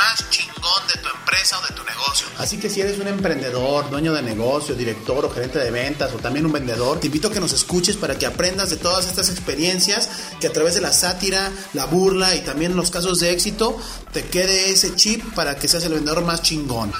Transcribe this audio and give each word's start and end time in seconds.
más 0.00 0.30
chingón 0.30 0.82
de 0.88 1.00
tu 1.02 1.08
empresa 1.14 1.58
o 1.58 1.66
de 1.66 1.74
tu 1.74 1.84
negocio. 1.84 2.26
Así 2.38 2.58
que 2.58 2.70
si 2.70 2.80
eres 2.80 2.98
un 2.98 3.06
emprendedor, 3.06 3.90
dueño 3.90 4.14
de 4.14 4.22
negocio, 4.22 4.74
director 4.74 5.24
o 5.24 5.30
gerente 5.30 5.58
de 5.58 5.70
ventas 5.70 6.12
o 6.14 6.16
también 6.16 6.46
un 6.46 6.52
vendedor, 6.52 6.98
te 6.98 7.08
invito 7.08 7.28
a 7.28 7.32
que 7.32 7.40
nos 7.40 7.52
escuches 7.52 7.96
para 7.96 8.16
que 8.16 8.26
aprendas 8.26 8.70
de 8.70 8.76
todas 8.78 9.06
estas 9.06 9.28
experiencias 9.28 10.08
que 10.40 10.46
a 10.46 10.52
través 10.52 10.74
de 10.74 10.80
la 10.80 10.92
sátira, 10.92 11.52
la 11.74 11.84
burla 11.84 12.34
y 12.34 12.40
también 12.40 12.76
los 12.76 12.90
casos 12.90 13.20
de 13.20 13.30
éxito 13.30 13.76
te 14.12 14.24
quede 14.24 14.70
ese 14.70 14.94
chip 14.94 15.22
para 15.34 15.56
que 15.56 15.68
seas 15.68 15.84
el 15.84 15.94
vendedor 15.94 16.24
más 16.24 16.42
chingón. 16.42 16.92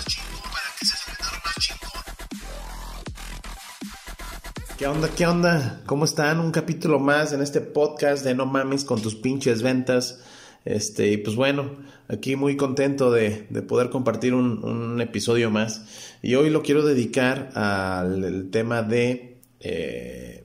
¿Qué 4.77 4.87
onda? 4.87 5.09
¿Qué 5.14 5.27
onda? 5.27 5.80
¿Cómo 5.84 6.06
están? 6.06 6.41
Un 6.41 6.52
capítulo 6.52 6.98
más 6.98 7.32
en 7.32 7.42
este 7.42 7.60
podcast 7.60 8.24
de 8.24 8.34
No 8.34 8.46
mames 8.46 8.84
con 8.84 9.02
tus 9.02 9.14
pinches 9.14 9.60
ventas. 9.60 10.19
Este, 10.64 11.10
y 11.12 11.16
pues 11.16 11.37
bueno, 11.37 11.77
aquí 12.09 12.37
muy 12.37 12.56
contento 12.56 13.10
de, 13.10 13.46
poder 13.66 13.91
compartir 13.91 14.34
un, 14.34 15.00
episodio 15.00 15.50
más. 15.50 16.16
Y 16.23 16.34
hoy 16.34 16.50
lo 16.50 16.62
quiero 16.62 16.84
dedicar 16.84 17.50
al 17.55 18.48
tema 18.50 18.83
de 18.83 19.38
eh, 19.60 20.45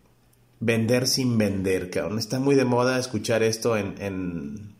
vender 0.59 1.07
sin 1.07 1.37
vender, 1.37 1.89
cabrón. 1.89 2.19
Está 2.19 2.39
muy 2.39 2.55
de 2.55 2.65
moda 2.65 2.99
escuchar 2.99 3.43
esto 3.43 3.77
en 3.77 4.75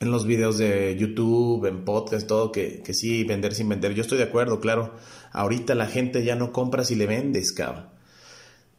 en 0.00 0.10
los 0.10 0.26
videos 0.26 0.56
de 0.56 0.96
YouTube, 0.98 1.66
en 1.66 1.84
podcast, 1.84 2.26
todo, 2.26 2.50
que, 2.52 2.80
que 2.82 2.94
sí, 2.94 3.22
vender 3.24 3.54
sin 3.54 3.68
vender. 3.68 3.94
Yo 3.94 4.00
estoy 4.00 4.16
de 4.16 4.24
acuerdo, 4.24 4.58
claro. 4.58 4.94
Ahorita 5.30 5.74
la 5.74 5.86
gente 5.86 6.24
ya 6.24 6.36
no 6.36 6.52
compra 6.52 6.84
si 6.84 6.94
le 6.94 7.06
vendes, 7.06 7.52
cabrón. 7.52 7.84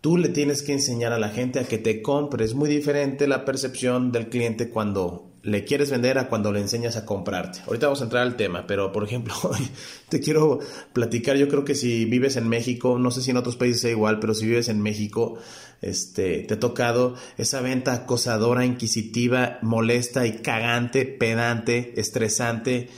Tú 0.01 0.17
le 0.17 0.29
tienes 0.29 0.63
que 0.63 0.73
enseñar 0.73 1.13
a 1.13 1.19
la 1.19 1.29
gente 1.29 1.59
a 1.59 1.63
que 1.65 1.77
te 1.77 2.01
compre. 2.01 2.43
Es 2.43 2.55
muy 2.55 2.67
diferente 2.67 3.27
la 3.27 3.45
percepción 3.45 4.11
del 4.11 4.29
cliente 4.29 4.71
cuando 4.71 5.30
le 5.43 5.65
quieres 5.65 5.89
vender 5.89 6.17
a 6.19 6.27
cuando 6.27 6.51
le 6.51 6.59
enseñas 6.59 6.95
a 6.95 7.05
comprarte. 7.05 7.61
Ahorita 7.65 7.87
vamos 7.87 8.01
a 8.01 8.03
entrar 8.03 8.23
al 8.23 8.35
tema, 8.35 8.67
pero 8.67 8.91
por 8.91 9.03
ejemplo, 9.03 9.33
te 10.09 10.19
quiero 10.19 10.59
platicar, 10.93 11.37
yo 11.37 11.47
creo 11.47 11.65
que 11.65 11.75
si 11.75 12.05
vives 12.05 12.35
en 12.35 12.47
México, 12.47 12.99
no 12.99 13.11
sé 13.11 13.21
si 13.21 13.31
en 13.31 13.37
otros 13.37 13.55
países 13.55 13.81
sea 13.81 13.91
igual, 13.91 14.19
pero 14.19 14.33
si 14.33 14.45
vives 14.45 14.69
en 14.69 14.81
México, 14.81 15.37
este, 15.81 16.43
te 16.43 16.53
ha 16.53 16.59
tocado 16.59 17.15
esa 17.37 17.61
venta 17.61 17.93
acosadora, 17.93 18.65
inquisitiva, 18.65 19.57
molesta 19.61 20.27
y 20.27 20.33
cagante, 20.33 21.05
pedante, 21.05 21.99
estresante, 21.99 22.89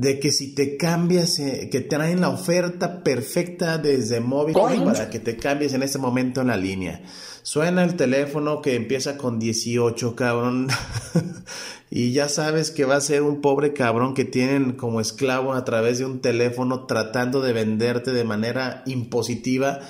de 0.00 0.18
que 0.18 0.32
si 0.32 0.54
te 0.54 0.78
cambias, 0.78 1.38
eh, 1.40 1.68
que 1.70 1.82
traen 1.82 2.22
la 2.22 2.30
oferta 2.30 3.04
perfecta 3.04 3.76
desde 3.76 4.20
móvil 4.20 4.54
para 4.54 5.10
que 5.10 5.18
te 5.18 5.36
cambies 5.36 5.74
en 5.74 5.82
este 5.82 5.98
momento 5.98 6.40
en 6.40 6.46
la 6.46 6.56
línea. 6.56 7.02
Suena 7.42 7.84
el 7.84 7.96
teléfono 7.96 8.62
que 8.62 8.76
empieza 8.76 9.18
con 9.18 9.38
18, 9.38 10.16
cabrón. 10.16 10.68
y 11.90 12.12
ya 12.12 12.30
sabes 12.30 12.70
que 12.70 12.86
va 12.86 12.96
a 12.96 13.00
ser 13.02 13.20
un 13.20 13.42
pobre 13.42 13.74
cabrón 13.74 14.14
que 14.14 14.24
tienen 14.24 14.72
como 14.72 15.02
esclavo 15.02 15.52
a 15.52 15.66
través 15.66 15.98
de 15.98 16.06
un 16.06 16.22
teléfono 16.22 16.86
tratando 16.86 17.42
de 17.42 17.52
venderte 17.52 18.12
de 18.12 18.24
manera 18.24 18.82
impositiva 18.86 19.80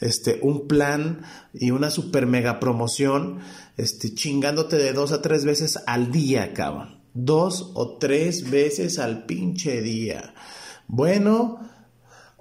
este 0.00 0.40
un 0.42 0.66
plan 0.66 1.20
y 1.52 1.70
una 1.70 1.90
super 1.90 2.26
mega 2.26 2.58
promoción 2.58 3.38
este 3.76 4.14
chingándote 4.14 4.76
de 4.76 4.92
dos 4.94 5.12
a 5.12 5.22
tres 5.22 5.44
veces 5.44 5.78
al 5.86 6.10
día, 6.10 6.54
cabrón. 6.54 6.99
Dos 7.14 7.72
o 7.74 7.98
tres 7.98 8.50
veces 8.50 8.98
al 8.98 9.24
pinche 9.26 9.80
día. 9.82 10.34
Bueno, 10.86 11.58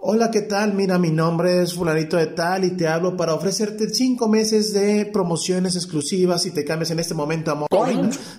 Hola, 0.01 0.31
¿qué 0.31 0.43
tal? 0.43 0.75
Mira, 0.75 0.97
mi 0.97 1.11
nombre 1.11 1.61
es 1.61 1.73
fulanito 1.73 2.15
de 2.15 2.27
tal 2.27 2.63
y 2.63 2.71
te 2.71 2.87
hablo 2.87 3.17
para 3.17 3.33
ofrecerte 3.33 3.89
cinco 3.89 4.29
meses 4.29 4.71
de 4.71 5.05
promociones 5.05 5.75
exclusivas 5.75 6.45
y 6.45 6.51
te 6.51 6.63
cambias 6.63 6.91
en 6.91 6.99
este 6.99 7.13
momento 7.13 7.51
a 7.51 7.67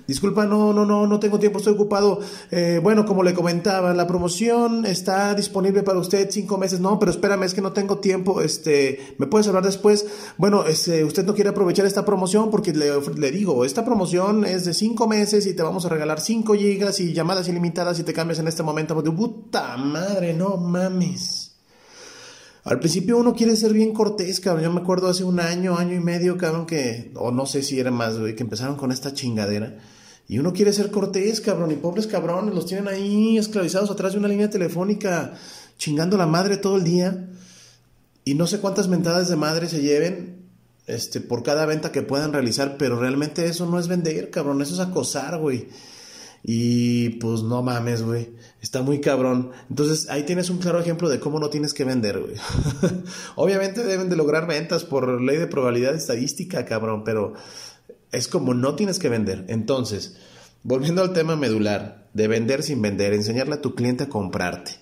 Disculpa, 0.06 0.46
no, 0.46 0.72
no, 0.72 0.86
no, 0.86 1.06
no 1.06 1.20
tengo 1.20 1.38
tiempo, 1.38 1.58
estoy 1.58 1.74
ocupado. 1.74 2.20
Eh, 2.50 2.80
bueno, 2.82 3.04
como 3.04 3.22
le 3.22 3.34
comentaba, 3.34 3.92
la 3.92 4.06
promoción 4.06 4.86
está 4.86 5.34
disponible 5.34 5.82
para 5.82 5.98
usted 5.98 6.30
cinco 6.30 6.56
meses. 6.56 6.80
No, 6.80 6.98
pero 6.98 7.10
espérame, 7.10 7.42
es 7.42 7.52
que 7.52 7.60
no 7.60 7.72
tengo 7.72 7.98
tiempo. 7.98 8.40
Este, 8.40 9.14
¿me 9.18 9.26
puedes 9.26 9.46
hablar 9.46 9.64
después? 9.64 10.06
Bueno, 10.38 10.64
este, 10.64 11.04
usted 11.04 11.26
no 11.26 11.34
quiere 11.34 11.50
aprovechar 11.50 11.84
esta 11.84 12.06
promoción 12.06 12.50
porque 12.50 12.72
le, 12.72 12.90
le 13.18 13.30
digo, 13.30 13.66
esta 13.66 13.84
promoción 13.84 14.46
es 14.46 14.64
de 14.64 14.72
cinco 14.72 15.06
meses 15.06 15.46
y 15.46 15.52
te 15.52 15.62
vamos 15.62 15.84
a 15.84 15.90
regalar 15.90 16.22
cinco 16.22 16.54
gigas 16.54 17.00
y 17.00 17.12
llamadas 17.12 17.48
ilimitadas 17.48 17.98
y 17.98 18.02
te 18.02 18.14
cambias 18.14 18.38
en 18.38 18.48
este 18.48 18.62
momento. 18.62 18.96
Puta 19.04 19.76
madre, 19.76 20.32
no 20.32 20.56
mames. 20.56 21.49
Al 22.64 22.78
principio 22.78 23.16
uno 23.16 23.34
quiere 23.34 23.56
ser 23.56 23.72
bien 23.72 23.92
cortés, 23.92 24.40
cabrón. 24.40 24.64
Yo 24.64 24.72
me 24.72 24.80
acuerdo 24.80 25.08
hace 25.08 25.24
un 25.24 25.40
año, 25.40 25.78
año 25.78 25.94
y 25.94 26.00
medio, 26.00 26.36
cabrón, 26.36 26.66
que, 26.66 27.10
o 27.14 27.30
no 27.30 27.46
sé 27.46 27.62
si 27.62 27.80
era 27.80 27.90
más, 27.90 28.18
güey, 28.18 28.36
que 28.36 28.42
empezaron 28.42 28.76
con 28.76 28.92
esta 28.92 29.14
chingadera. 29.14 29.78
Y 30.28 30.38
uno 30.38 30.52
quiere 30.52 30.72
ser 30.72 30.90
cortés, 30.90 31.40
cabrón, 31.40 31.72
y 31.72 31.76
pobres 31.76 32.06
cabrones, 32.06 32.54
los 32.54 32.66
tienen 32.66 32.88
ahí 32.88 33.38
esclavizados 33.38 33.90
atrás 33.90 34.12
de 34.12 34.18
una 34.18 34.28
línea 34.28 34.50
telefónica, 34.50 35.34
chingando 35.78 36.16
la 36.16 36.26
madre 36.26 36.58
todo 36.58 36.76
el 36.76 36.84
día. 36.84 37.30
Y 38.24 38.34
no 38.34 38.46
sé 38.46 38.60
cuántas 38.60 38.88
mentadas 38.88 39.28
de 39.28 39.36
madre 39.36 39.68
se 39.68 39.80
lleven, 39.80 40.44
este, 40.86 41.20
por 41.20 41.42
cada 41.42 41.66
venta 41.66 41.92
que 41.92 42.02
puedan 42.02 42.32
realizar, 42.32 42.76
pero 42.78 43.00
realmente 43.00 43.46
eso 43.46 43.66
no 43.66 43.78
es 43.78 43.88
vender, 43.88 44.30
cabrón, 44.30 44.60
eso 44.60 44.74
es 44.74 44.80
acosar, 44.80 45.38
güey. 45.38 45.68
Y 46.42 47.10
pues 47.18 47.42
no 47.42 47.62
mames, 47.62 48.02
güey. 48.02 48.30
Está 48.62 48.82
muy 48.82 49.00
cabrón. 49.00 49.50
Entonces 49.68 50.08
ahí 50.08 50.24
tienes 50.24 50.50
un 50.50 50.58
claro 50.58 50.80
ejemplo 50.80 51.08
de 51.08 51.20
cómo 51.20 51.38
no 51.38 51.50
tienes 51.50 51.74
que 51.74 51.84
vender, 51.84 52.20
güey. 52.20 52.34
Obviamente 53.36 53.84
deben 53.84 54.08
de 54.08 54.16
lograr 54.16 54.46
ventas 54.46 54.84
por 54.84 55.20
ley 55.20 55.36
de 55.36 55.46
probabilidad 55.46 55.94
estadística, 55.94 56.64
cabrón, 56.64 57.04
pero 57.04 57.34
es 58.12 58.28
como 58.28 58.54
no 58.54 58.74
tienes 58.74 58.98
que 58.98 59.08
vender. 59.08 59.44
Entonces, 59.48 60.16
volviendo 60.62 61.02
al 61.02 61.12
tema 61.12 61.36
medular 61.36 62.08
de 62.14 62.28
vender 62.28 62.62
sin 62.62 62.82
vender, 62.82 63.12
enseñarle 63.12 63.54
a 63.54 63.62
tu 63.62 63.74
cliente 63.74 64.04
a 64.04 64.08
comprarte. 64.08 64.72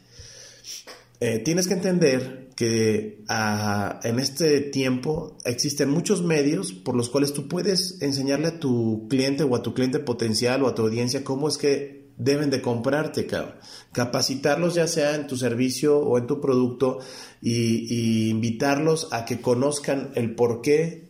Eh, 1.21 1.41
tienes 1.41 1.67
que 1.67 1.75
entender 1.75 2.49
que 2.55 3.23
ah, 3.29 4.01
en 4.05 4.19
este 4.19 4.61
tiempo 4.61 5.37
existen 5.45 5.91
muchos 5.91 6.23
medios 6.23 6.73
por 6.73 6.97
los 6.97 7.09
cuales 7.09 7.33
tú 7.33 7.49
puedes 7.49 8.03
enseñarle 8.03 8.49
a 8.49 8.61
tu 8.61 9.07
cliente 9.09 9.43
o 9.43 9.55
a 9.57 9.63
tu 9.63 9.75
cliente 9.75 9.99
potencial 9.99 10.63
o 10.63 10.69
a 10.69 10.75
tu 10.75 10.83
audiencia 10.83 11.25
cómo 11.25 11.49
es 11.49 11.59
que 11.59 12.09
deben 12.17 12.51
de 12.51 12.61
comprarte, 12.61 13.27
cabrón. 13.27 13.55
Capacitarlos 13.93 14.75
ya 14.75 14.87
sea 14.87 15.15
en 15.15 15.27
tu 15.27 15.37
servicio 15.37 15.99
o 15.99 16.19
en 16.19 16.27
tu 16.27 16.41
producto 16.41 16.99
y, 17.41 18.29
invitarlos 18.29 19.09
a 19.13 19.25
que 19.25 19.41
conozcan 19.41 20.11
el 20.15 20.35
porqué 20.35 21.09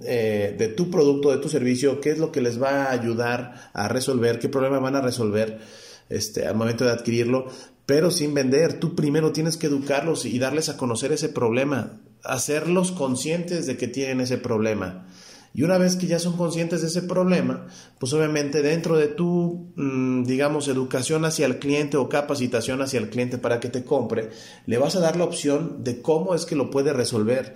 eh, 0.00 0.54
de 0.58 0.68
tu 0.68 0.90
producto, 0.90 1.30
de 1.30 1.38
tu 1.38 1.48
servicio, 1.48 2.00
qué 2.00 2.10
es 2.10 2.18
lo 2.18 2.32
que 2.32 2.40
les 2.40 2.60
va 2.60 2.84
a 2.84 2.92
ayudar 2.92 3.70
a 3.74 3.88
resolver, 3.88 4.38
qué 4.38 4.48
problema 4.48 4.78
van 4.78 4.96
a 4.96 5.02
resolver 5.02 5.60
este, 6.08 6.46
al 6.46 6.56
momento 6.56 6.84
de 6.84 6.92
adquirirlo, 6.92 7.46
pero 7.86 8.10
sin 8.10 8.34
vender. 8.34 8.80
Tú 8.80 8.94
primero 8.94 9.32
tienes 9.32 9.56
que 9.56 9.66
educarlos 9.66 10.24
y 10.24 10.38
darles 10.38 10.68
a 10.68 10.76
conocer 10.76 11.12
ese 11.12 11.28
problema, 11.28 12.00
hacerlos 12.22 12.92
conscientes 12.92 13.66
de 13.66 13.76
que 13.76 13.88
tienen 13.88 14.20
ese 14.20 14.38
problema. 14.38 15.06
Y 15.56 15.62
una 15.62 15.78
vez 15.78 15.94
que 15.94 16.08
ya 16.08 16.18
son 16.18 16.36
conscientes 16.36 16.80
de 16.82 16.88
ese 16.88 17.02
problema, 17.02 17.68
pues 18.00 18.12
obviamente 18.12 18.60
dentro 18.60 18.96
de 18.96 19.06
tu, 19.06 19.72
mm, 19.76 20.24
digamos, 20.24 20.66
educación 20.66 21.24
hacia 21.24 21.46
el 21.46 21.60
cliente 21.60 21.96
o 21.96 22.08
capacitación 22.08 22.82
hacia 22.82 22.98
el 22.98 23.08
cliente 23.08 23.38
para 23.38 23.60
que 23.60 23.68
te 23.68 23.84
compre, 23.84 24.30
le 24.66 24.78
vas 24.78 24.96
a 24.96 25.00
dar 25.00 25.14
la 25.14 25.22
opción 25.22 25.84
de 25.84 26.02
cómo 26.02 26.34
es 26.34 26.44
que 26.44 26.56
lo 26.56 26.70
puede 26.70 26.92
resolver 26.92 27.54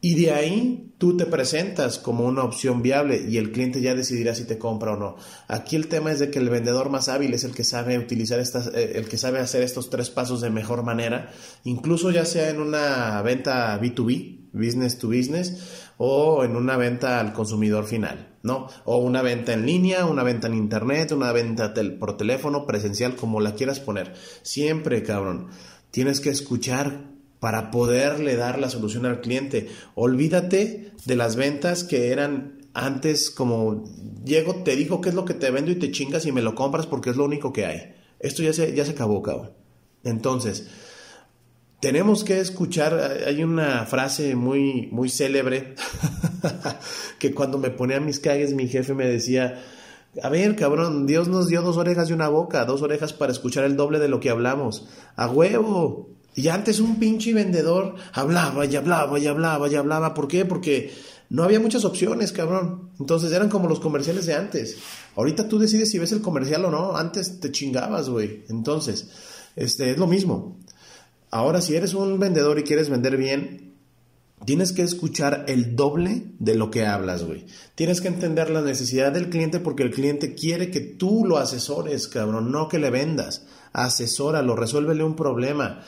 y 0.00 0.14
de 0.14 0.32
ahí 0.32 0.92
tú 0.98 1.16
te 1.16 1.26
presentas 1.26 1.98
como 1.98 2.26
una 2.26 2.44
opción 2.44 2.82
viable 2.82 3.24
y 3.28 3.38
el 3.38 3.52
cliente 3.52 3.80
ya 3.80 3.94
decidirá 3.94 4.34
si 4.34 4.44
te 4.44 4.58
compra 4.58 4.92
o 4.92 4.96
no. 4.96 5.16
Aquí 5.48 5.76
el 5.76 5.88
tema 5.88 6.12
es 6.12 6.18
de 6.18 6.30
que 6.30 6.38
el 6.38 6.48
vendedor 6.48 6.90
más 6.90 7.08
hábil 7.08 7.34
es 7.34 7.44
el 7.44 7.54
que 7.54 7.64
sabe 7.64 7.98
utilizar 7.98 8.38
estas, 8.40 8.68
eh, 8.68 8.92
el 8.96 9.08
que 9.08 9.18
sabe 9.18 9.40
hacer 9.40 9.62
estos 9.62 9.90
tres 9.90 10.10
pasos 10.10 10.40
de 10.40 10.50
mejor 10.50 10.82
manera, 10.82 11.32
incluso 11.64 12.10
ya 12.10 12.24
sea 12.24 12.50
en 12.50 12.60
una 12.60 13.20
venta 13.22 13.80
B2B, 13.80 14.50
business 14.52 14.98
to 14.98 15.08
business, 15.08 15.92
o 15.98 16.44
en 16.44 16.56
una 16.56 16.76
venta 16.76 17.20
al 17.20 17.32
consumidor 17.32 17.86
final, 17.86 18.36
¿no? 18.42 18.68
O 18.84 18.98
una 18.98 19.22
venta 19.22 19.52
en 19.52 19.66
línea, 19.66 20.06
una 20.06 20.22
venta 20.22 20.46
en 20.46 20.54
internet, 20.54 21.12
una 21.12 21.32
venta 21.32 21.72
por 21.98 22.16
teléfono, 22.16 22.66
presencial, 22.66 23.16
como 23.16 23.40
la 23.40 23.54
quieras 23.54 23.80
poner. 23.80 24.14
Siempre, 24.42 25.02
cabrón, 25.02 25.48
tienes 25.90 26.20
que 26.20 26.30
escuchar 26.30 27.15
para 27.46 27.70
poderle 27.70 28.34
dar 28.34 28.58
la 28.58 28.68
solución 28.68 29.06
al 29.06 29.20
cliente. 29.20 29.68
Olvídate 29.94 30.90
de 31.04 31.14
las 31.14 31.36
ventas 31.36 31.84
que 31.84 32.10
eran 32.10 32.58
antes 32.74 33.30
como 33.30 33.84
llego, 34.24 34.64
te 34.64 34.74
digo 34.74 35.00
qué 35.00 35.10
es 35.10 35.14
lo 35.14 35.24
que 35.24 35.34
te 35.34 35.52
vendo 35.52 35.70
y 35.70 35.76
te 35.76 35.92
chingas 35.92 36.26
y 36.26 36.32
me 36.32 36.42
lo 36.42 36.56
compras 36.56 36.88
porque 36.88 37.10
es 37.10 37.16
lo 37.16 37.24
único 37.24 37.52
que 37.52 37.64
hay. 37.64 37.94
Esto 38.18 38.42
ya 38.42 38.52
se, 38.52 38.74
ya 38.74 38.84
se 38.84 38.90
acabó, 38.90 39.22
cabrón. 39.22 39.52
Entonces, 40.02 40.66
tenemos 41.78 42.24
que 42.24 42.40
escuchar, 42.40 43.22
hay 43.24 43.44
una 43.44 43.86
frase 43.86 44.34
muy, 44.34 44.88
muy 44.90 45.08
célebre 45.08 45.76
que 47.20 47.32
cuando 47.32 47.58
me 47.58 47.70
ponía 47.70 48.00
mis 48.00 48.18
cagues 48.18 48.54
mi 48.54 48.66
jefe 48.66 48.92
me 48.92 49.06
decía, 49.06 49.62
A 50.20 50.30
ver, 50.30 50.56
cabrón, 50.56 51.06
Dios 51.06 51.28
nos 51.28 51.46
dio 51.46 51.62
dos 51.62 51.76
orejas 51.76 52.10
y 52.10 52.12
una 52.12 52.26
boca, 52.26 52.64
dos 52.64 52.82
orejas 52.82 53.12
para 53.12 53.30
escuchar 53.30 53.62
el 53.62 53.76
doble 53.76 54.00
de 54.00 54.08
lo 54.08 54.18
que 54.18 54.30
hablamos. 54.30 54.88
A 55.14 55.28
huevo. 55.28 56.15
Y 56.36 56.48
antes 56.48 56.80
un 56.80 56.98
pinche 56.98 57.32
vendedor 57.32 57.94
hablaba 58.12 58.66
y 58.66 58.76
hablaba 58.76 59.18
y 59.18 59.26
hablaba 59.26 59.68
y 59.68 59.74
hablaba. 59.74 60.12
¿Por 60.12 60.28
qué? 60.28 60.44
Porque 60.44 60.92
no 61.30 61.42
había 61.42 61.60
muchas 61.60 61.86
opciones, 61.86 62.30
cabrón. 62.30 62.90
Entonces 63.00 63.32
eran 63.32 63.48
como 63.48 63.70
los 63.70 63.80
comerciales 63.80 64.26
de 64.26 64.34
antes. 64.34 64.76
Ahorita 65.16 65.48
tú 65.48 65.58
decides 65.58 65.90
si 65.90 65.98
ves 65.98 66.12
el 66.12 66.20
comercial 66.20 66.66
o 66.66 66.70
no. 66.70 66.94
Antes 66.94 67.40
te 67.40 67.50
chingabas, 67.50 68.10
güey. 68.10 68.44
Entonces, 68.50 69.08
este, 69.56 69.90
es 69.90 69.96
lo 69.96 70.06
mismo. 70.06 70.58
Ahora, 71.30 71.62
si 71.62 71.74
eres 71.74 71.94
un 71.94 72.18
vendedor 72.18 72.58
y 72.58 72.64
quieres 72.64 72.90
vender 72.90 73.16
bien, 73.16 73.72
tienes 74.44 74.72
que 74.72 74.82
escuchar 74.82 75.46
el 75.48 75.74
doble 75.74 76.26
de 76.38 76.54
lo 76.54 76.70
que 76.70 76.84
hablas, 76.84 77.24
güey. 77.24 77.46
Tienes 77.74 78.02
que 78.02 78.08
entender 78.08 78.50
la 78.50 78.60
necesidad 78.60 79.10
del 79.10 79.30
cliente 79.30 79.58
porque 79.58 79.84
el 79.84 79.90
cliente 79.90 80.34
quiere 80.34 80.70
que 80.70 80.80
tú 80.80 81.24
lo 81.24 81.38
asesores, 81.38 82.08
cabrón, 82.08 82.52
no 82.52 82.68
que 82.68 82.78
le 82.78 82.90
vendas. 82.90 83.46
Asesóralo, 83.72 84.54
resuélvele 84.54 85.02
un 85.02 85.16
problema 85.16 85.80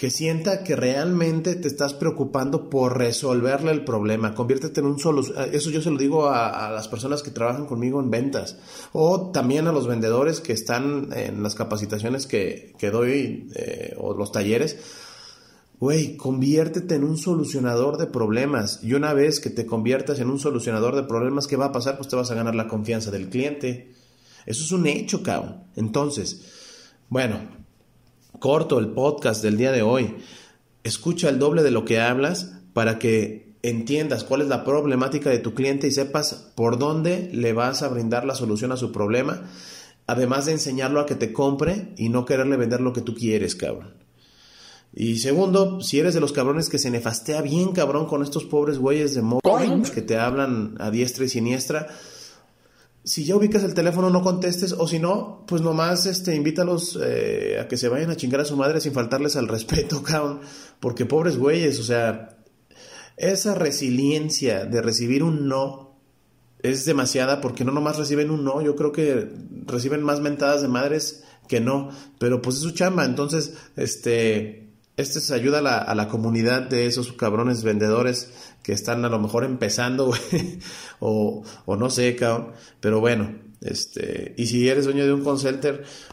que 0.00 0.08
sienta 0.08 0.64
que 0.64 0.76
realmente 0.76 1.56
te 1.56 1.68
estás 1.68 1.92
preocupando 1.92 2.70
por 2.70 2.96
resolverle 2.96 3.70
el 3.70 3.84
problema. 3.84 4.34
Conviértete 4.34 4.80
en 4.80 4.86
un 4.86 4.98
solo... 4.98 5.20
Eso 5.52 5.68
yo 5.68 5.82
se 5.82 5.90
lo 5.90 5.98
digo 5.98 6.30
a, 6.30 6.70
las 6.70 6.88
personas 6.88 7.22
que 7.22 7.30
trabajan 7.30 7.66
conmigo 7.66 8.00
en 8.00 8.08
ventas 8.10 8.56
o 8.94 9.30
también 9.30 9.66
a 9.66 9.72
los 9.72 9.86
vendedores 9.86 10.40
que 10.40 10.54
están 10.54 11.10
en 11.12 11.42
las 11.42 11.54
capacitaciones 11.54 12.26
que, 12.26 12.74
que 12.78 12.90
doy 12.90 13.50
eh, 13.54 13.94
o 13.98 14.14
los 14.14 14.32
talleres. 14.32 14.78
Güey, 15.78 16.16
conviértete 16.16 16.94
en 16.94 17.04
un 17.04 17.18
solucionador 17.18 17.98
de 17.98 18.06
problemas. 18.06 18.80
Y 18.82 18.94
una 18.94 19.12
vez 19.12 19.38
que 19.38 19.50
te 19.50 19.66
conviertas 19.66 20.18
en 20.18 20.30
un 20.30 20.38
solucionador 20.38 20.96
de 20.96 21.02
problemas, 21.02 21.46
¿qué 21.46 21.56
va 21.56 21.66
a 21.66 21.72
pasar? 21.72 21.98
Pues 21.98 22.08
te 22.08 22.16
vas 22.16 22.30
a 22.30 22.34
ganar 22.34 22.54
la 22.54 22.68
confianza 22.68 23.10
del 23.10 23.28
cliente. 23.28 23.92
Eso 24.46 24.64
es 24.64 24.72
un 24.72 24.86
hecho, 24.86 25.22
cabrón. 25.22 25.64
Entonces, 25.76 26.40
bueno, 27.10 27.60
corto 28.40 28.78
el 28.78 28.88
podcast 28.88 29.42
del 29.42 29.58
día 29.58 29.70
de 29.70 29.82
hoy. 29.82 30.16
Escucha 30.82 31.28
el 31.28 31.38
doble 31.38 31.62
de 31.62 31.70
lo 31.70 31.84
que 31.84 32.00
hablas 32.00 32.54
para 32.72 32.98
que 32.98 33.54
entiendas 33.62 34.24
cuál 34.24 34.40
es 34.40 34.48
la 34.48 34.64
problemática 34.64 35.28
de 35.28 35.38
tu 35.38 35.52
cliente 35.54 35.86
y 35.86 35.90
sepas 35.90 36.50
por 36.54 36.78
dónde 36.78 37.30
le 37.34 37.52
vas 37.52 37.82
a 37.82 37.88
brindar 37.88 38.24
la 38.24 38.34
solución 38.34 38.72
a 38.72 38.78
su 38.78 38.90
problema, 38.90 39.42
además 40.06 40.46
de 40.46 40.52
enseñarlo 40.52 41.00
a 41.00 41.06
que 41.06 41.14
te 41.14 41.34
compre 41.34 41.92
y 41.98 42.08
no 42.08 42.24
quererle 42.24 42.56
vender 42.56 42.80
lo 42.80 42.94
que 42.94 43.02
tú 43.02 43.14
quieres, 43.14 43.54
cabrón. 43.54 43.92
Y 44.94 45.18
segundo, 45.18 45.82
si 45.82 46.00
eres 46.00 46.14
de 46.14 46.20
los 46.20 46.32
cabrones 46.32 46.70
que 46.70 46.78
se 46.78 46.90
nefastea 46.90 47.42
bien 47.42 47.72
cabrón 47.72 48.06
con 48.06 48.22
estos 48.22 48.44
pobres 48.44 48.78
güeyes 48.78 49.14
de 49.14 49.22
móvil 49.22 49.82
que 49.94 50.02
te 50.02 50.16
hablan 50.16 50.76
a 50.80 50.90
diestra 50.90 51.26
y 51.26 51.28
siniestra, 51.28 51.88
si 53.10 53.24
ya 53.24 53.34
ubicas 53.34 53.64
el 53.64 53.74
teléfono, 53.74 54.08
no 54.08 54.22
contestes, 54.22 54.72
o 54.78 54.86
si 54.86 55.00
no, 55.00 55.42
pues 55.48 55.62
nomás 55.62 56.06
este, 56.06 56.36
invítalos 56.36 56.96
eh, 57.02 57.58
a 57.60 57.66
que 57.66 57.76
se 57.76 57.88
vayan 57.88 58.08
a 58.10 58.14
chingar 58.14 58.40
a 58.40 58.44
su 58.44 58.56
madre 58.56 58.80
sin 58.80 58.92
faltarles 58.92 59.34
al 59.34 59.48
respeto, 59.56 60.00
cabrón. 60.00 60.42
Porque 60.78 61.06
pobres 61.06 61.36
güeyes, 61.36 61.80
o 61.80 61.82
sea, 61.82 62.38
esa 63.16 63.56
resiliencia 63.56 64.64
de 64.64 64.80
recibir 64.80 65.24
un 65.24 65.48
no 65.48 65.96
es 66.62 66.84
demasiada 66.84 67.40
porque 67.40 67.64
no 67.64 67.72
nomás 67.72 67.98
reciben 67.98 68.30
un 68.30 68.44
no, 68.44 68.62
yo 68.62 68.76
creo 68.76 68.92
que 68.92 69.28
reciben 69.66 70.04
más 70.04 70.20
mentadas 70.20 70.62
de 70.62 70.68
madres 70.68 71.24
que 71.48 71.58
no, 71.58 71.90
pero 72.20 72.40
pues 72.40 72.58
es 72.58 72.62
su 72.62 72.70
chamba, 72.70 73.04
entonces, 73.04 73.54
este, 73.74 74.69
este 75.00 75.20
se 75.20 75.34
ayuda 75.34 75.58
a 75.58 75.94
la, 75.94 76.08
comunidad 76.08 76.62
de 76.62 76.86
esos 76.86 77.12
cabrones 77.12 77.62
vendedores 77.62 78.32
que 78.62 78.72
están 78.72 79.04
a 79.04 79.08
lo 79.08 79.18
mejor 79.18 79.44
empezando, 79.44 80.12
o, 81.00 81.42
o 81.66 81.76
no 81.76 81.90
sé, 81.90 82.16
cabrón, 82.16 82.52
pero 82.80 83.00
bueno, 83.00 83.34
este, 83.60 84.34
y 84.38 84.46
si 84.46 84.68
eres 84.68 84.86
dueño 84.86 85.04
de 85.04 85.12
un 85.12 85.22
call 85.22 85.38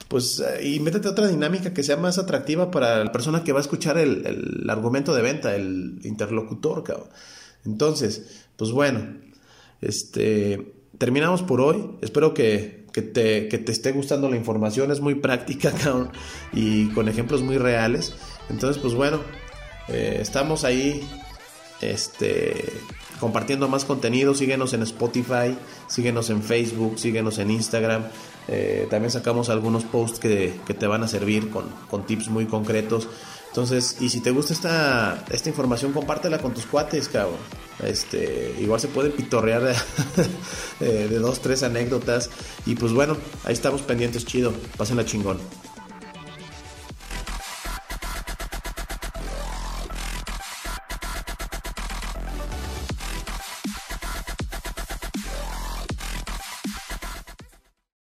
pues, 0.07 0.43
eh, 0.59 0.79
métete 0.81 1.07
otra 1.07 1.27
dinámica 1.27 1.73
que 1.73 1.83
sea 1.83 1.97
más 1.97 2.17
atractiva 2.17 2.71
para 2.71 3.03
la 3.03 3.11
persona 3.11 3.43
que 3.43 3.53
va 3.53 3.59
a 3.59 3.61
escuchar 3.61 3.97
el, 3.97 4.25
el 4.25 4.69
argumento 4.69 5.13
de 5.13 5.21
venta, 5.21 5.55
el 5.55 5.99
interlocutor, 6.03 6.83
cabrón. 6.83 7.09
Entonces, 7.65 8.45
pues 8.55 8.71
bueno, 8.71 9.17
este, 9.81 10.73
terminamos 10.97 11.43
por 11.43 11.61
hoy. 11.61 11.97
Espero 12.01 12.33
que, 12.33 12.76
que, 13.01 13.57
te, 13.59 13.71
esté 13.71 13.91
gustando 13.91 14.29
la 14.29 14.35
información. 14.35 14.91
Es 14.91 15.01
muy 15.01 15.15
práctica, 15.15 15.71
y 16.53 16.87
con 16.89 17.07
ejemplos 17.07 17.43
muy 17.43 17.57
reales. 17.57 18.13
Entonces, 18.49 18.81
pues 18.81 18.93
bueno, 18.95 19.19
eh, 19.87 20.17
estamos 20.21 20.63
ahí 20.63 21.07
este, 21.81 22.73
compartiendo 23.19 23.67
más 23.67 23.85
contenido. 23.85 24.33
Síguenos 24.33 24.73
en 24.73 24.81
Spotify, 24.81 25.55
síguenos 25.87 26.29
en 26.29 26.41
Facebook, 26.41 26.97
síguenos 26.97 27.37
en 27.37 27.51
Instagram. 27.51 28.03
Eh, 28.47 28.87
también 28.89 29.11
sacamos 29.11 29.49
algunos 29.49 29.83
posts 29.83 30.19
que, 30.19 30.53
te 30.65 30.87
van 30.87 31.03
a 31.03 31.07
servir 31.07 31.49
con, 31.51 32.05
tips 32.05 32.29
muy 32.29 32.45
concretos. 32.45 33.07
Entonces, 33.49 33.97
y 33.99 34.09
si 34.09 34.19
te 34.19 34.31
gusta 34.31 34.53
esta, 34.53 35.25
esta 35.31 35.49
información, 35.49 35.93
compártela 35.93 36.39
con 36.39 36.53
tus 36.53 36.65
cuates, 36.65 37.09
cabrón. 37.09 37.39
Este, 37.83 38.55
igual 38.59 38.79
se 38.79 38.87
pueden 38.87 39.11
pitorrear 39.11 39.63
de, 39.63 39.75
de 41.07 41.19
dos, 41.19 41.41
tres 41.41 41.63
anécdotas. 41.63 42.29
Y 42.65 42.75
pues 42.75 42.93
bueno, 42.93 43.17
ahí 43.43 43.53
estamos 43.53 43.81
pendientes, 43.81 44.25
chido. 44.25 44.53
Pásenla 44.77 45.05
chingón. 45.05 45.39